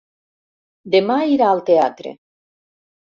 Demà 0.95 1.17
irà 1.33 1.49
al 1.49 1.61
teatre. 1.67 2.15